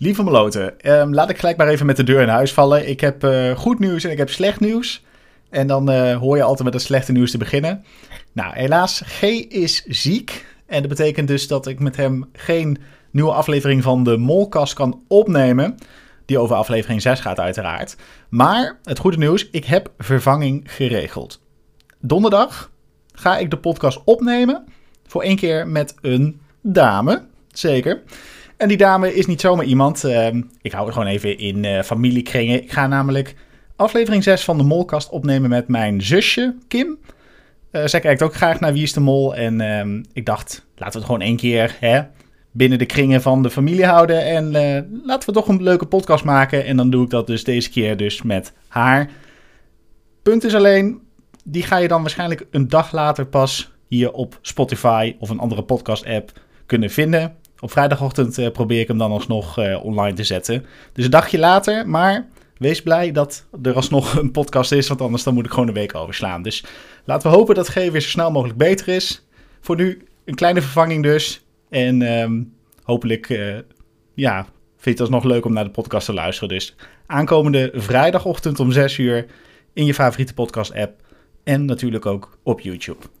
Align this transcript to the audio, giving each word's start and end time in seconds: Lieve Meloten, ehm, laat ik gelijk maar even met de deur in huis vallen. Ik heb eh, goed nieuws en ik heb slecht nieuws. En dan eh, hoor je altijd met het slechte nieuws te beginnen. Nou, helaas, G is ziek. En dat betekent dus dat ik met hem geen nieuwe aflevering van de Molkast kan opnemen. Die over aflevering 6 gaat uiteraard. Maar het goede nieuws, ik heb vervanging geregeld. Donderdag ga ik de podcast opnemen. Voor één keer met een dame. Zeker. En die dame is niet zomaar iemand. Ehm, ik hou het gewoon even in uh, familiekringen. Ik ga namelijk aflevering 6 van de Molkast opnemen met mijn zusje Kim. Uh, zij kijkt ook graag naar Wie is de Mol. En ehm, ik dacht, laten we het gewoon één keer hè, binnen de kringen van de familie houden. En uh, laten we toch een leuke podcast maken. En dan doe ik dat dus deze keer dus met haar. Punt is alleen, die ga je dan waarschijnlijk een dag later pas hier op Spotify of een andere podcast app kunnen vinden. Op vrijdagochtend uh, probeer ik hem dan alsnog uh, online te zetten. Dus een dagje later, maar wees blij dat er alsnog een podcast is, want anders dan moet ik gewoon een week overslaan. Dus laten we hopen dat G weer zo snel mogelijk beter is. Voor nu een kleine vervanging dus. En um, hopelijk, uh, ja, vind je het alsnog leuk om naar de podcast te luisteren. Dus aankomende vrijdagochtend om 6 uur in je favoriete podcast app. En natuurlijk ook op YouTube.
Lieve 0.00 0.24
Meloten, 0.24 0.80
ehm, 0.80 1.12
laat 1.12 1.30
ik 1.30 1.38
gelijk 1.38 1.56
maar 1.56 1.68
even 1.68 1.86
met 1.86 1.96
de 1.96 2.02
deur 2.02 2.20
in 2.20 2.28
huis 2.28 2.52
vallen. 2.52 2.88
Ik 2.88 3.00
heb 3.00 3.24
eh, 3.24 3.56
goed 3.56 3.78
nieuws 3.78 4.04
en 4.04 4.10
ik 4.10 4.18
heb 4.18 4.30
slecht 4.30 4.60
nieuws. 4.60 5.04
En 5.50 5.66
dan 5.66 5.90
eh, 5.90 6.16
hoor 6.16 6.36
je 6.36 6.42
altijd 6.42 6.64
met 6.64 6.72
het 6.72 6.82
slechte 6.82 7.12
nieuws 7.12 7.30
te 7.30 7.38
beginnen. 7.38 7.84
Nou, 8.32 8.54
helaas, 8.54 9.02
G 9.04 9.22
is 9.48 9.84
ziek. 9.84 10.46
En 10.66 10.80
dat 10.80 10.88
betekent 10.88 11.28
dus 11.28 11.46
dat 11.46 11.66
ik 11.66 11.80
met 11.80 11.96
hem 11.96 12.28
geen 12.32 12.78
nieuwe 13.10 13.32
aflevering 13.32 13.82
van 13.82 14.04
de 14.04 14.16
Molkast 14.16 14.74
kan 14.74 15.02
opnemen. 15.08 15.74
Die 16.26 16.38
over 16.38 16.56
aflevering 16.56 17.02
6 17.02 17.20
gaat 17.20 17.40
uiteraard. 17.40 17.96
Maar 18.28 18.78
het 18.84 18.98
goede 18.98 19.18
nieuws, 19.18 19.50
ik 19.50 19.64
heb 19.64 19.90
vervanging 19.98 20.62
geregeld. 20.64 21.40
Donderdag 22.00 22.70
ga 23.12 23.38
ik 23.38 23.50
de 23.50 23.58
podcast 23.58 24.00
opnemen. 24.04 24.64
Voor 25.06 25.22
één 25.22 25.36
keer 25.36 25.68
met 25.68 25.94
een 26.00 26.40
dame. 26.60 27.22
Zeker. 27.52 28.02
En 28.58 28.68
die 28.68 28.76
dame 28.76 29.14
is 29.14 29.26
niet 29.26 29.40
zomaar 29.40 29.64
iemand. 29.64 30.04
Ehm, 30.04 30.42
ik 30.62 30.72
hou 30.72 30.84
het 30.84 30.94
gewoon 30.94 31.08
even 31.08 31.38
in 31.38 31.64
uh, 31.64 31.82
familiekringen. 31.82 32.62
Ik 32.62 32.72
ga 32.72 32.86
namelijk 32.86 33.34
aflevering 33.76 34.22
6 34.22 34.44
van 34.44 34.58
de 34.58 34.64
Molkast 34.64 35.08
opnemen 35.10 35.50
met 35.50 35.68
mijn 35.68 36.02
zusje 36.02 36.54
Kim. 36.68 36.98
Uh, 37.72 37.86
zij 37.86 38.00
kijkt 38.00 38.22
ook 38.22 38.34
graag 38.34 38.60
naar 38.60 38.72
Wie 38.72 38.82
is 38.82 38.92
de 38.92 39.00
Mol. 39.00 39.34
En 39.34 39.60
ehm, 39.60 40.02
ik 40.12 40.26
dacht, 40.26 40.66
laten 40.76 40.92
we 40.92 40.98
het 40.98 41.06
gewoon 41.06 41.20
één 41.20 41.36
keer 41.36 41.76
hè, 41.80 42.02
binnen 42.50 42.78
de 42.78 42.86
kringen 42.86 43.22
van 43.22 43.42
de 43.42 43.50
familie 43.50 43.84
houden. 43.84 44.24
En 44.24 44.44
uh, 44.44 45.06
laten 45.06 45.28
we 45.28 45.34
toch 45.34 45.48
een 45.48 45.62
leuke 45.62 45.86
podcast 45.86 46.24
maken. 46.24 46.64
En 46.64 46.76
dan 46.76 46.90
doe 46.90 47.04
ik 47.04 47.10
dat 47.10 47.26
dus 47.26 47.44
deze 47.44 47.70
keer 47.70 47.96
dus 47.96 48.22
met 48.22 48.52
haar. 48.68 49.10
Punt 50.22 50.44
is 50.44 50.54
alleen, 50.54 51.00
die 51.44 51.62
ga 51.62 51.76
je 51.76 51.88
dan 51.88 52.00
waarschijnlijk 52.00 52.46
een 52.50 52.68
dag 52.68 52.92
later 52.92 53.26
pas 53.26 53.72
hier 53.88 54.12
op 54.12 54.38
Spotify 54.42 55.16
of 55.18 55.30
een 55.30 55.38
andere 55.38 55.62
podcast 55.62 56.06
app 56.06 56.32
kunnen 56.66 56.90
vinden. 56.90 57.36
Op 57.60 57.70
vrijdagochtend 57.70 58.38
uh, 58.38 58.50
probeer 58.50 58.80
ik 58.80 58.88
hem 58.88 58.98
dan 58.98 59.10
alsnog 59.10 59.58
uh, 59.58 59.84
online 59.84 60.16
te 60.16 60.24
zetten. 60.24 60.66
Dus 60.92 61.04
een 61.04 61.10
dagje 61.10 61.38
later, 61.38 61.88
maar 61.88 62.28
wees 62.56 62.82
blij 62.82 63.12
dat 63.12 63.46
er 63.62 63.74
alsnog 63.74 64.14
een 64.18 64.30
podcast 64.30 64.72
is, 64.72 64.88
want 64.88 65.00
anders 65.00 65.22
dan 65.22 65.34
moet 65.34 65.44
ik 65.44 65.50
gewoon 65.50 65.68
een 65.68 65.74
week 65.74 65.94
overslaan. 65.94 66.42
Dus 66.42 66.64
laten 67.04 67.30
we 67.30 67.36
hopen 67.36 67.54
dat 67.54 67.68
G 67.68 67.74
weer 67.74 68.00
zo 68.00 68.08
snel 68.08 68.30
mogelijk 68.30 68.58
beter 68.58 68.88
is. 68.88 69.26
Voor 69.60 69.76
nu 69.76 70.02
een 70.24 70.34
kleine 70.34 70.60
vervanging 70.60 71.02
dus. 71.02 71.44
En 71.70 72.02
um, 72.02 72.52
hopelijk, 72.82 73.28
uh, 73.28 73.56
ja, 74.14 74.42
vind 74.42 74.84
je 74.84 74.90
het 74.90 75.00
alsnog 75.00 75.24
leuk 75.24 75.44
om 75.44 75.52
naar 75.52 75.64
de 75.64 75.70
podcast 75.70 76.06
te 76.06 76.12
luisteren. 76.12 76.48
Dus 76.48 76.74
aankomende 77.06 77.70
vrijdagochtend 77.74 78.60
om 78.60 78.72
6 78.72 78.98
uur 78.98 79.26
in 79.72 79.84
je 79.84 79.94
favoriete 79.94 80.34
podcast 80.34 80.74
app. 80.74 81.02
En 81.44 81.64
natuurlijk 81.64 82.06
ook 82.06 82.38
op 82.42 82.60
YouTube. 82.60 83.17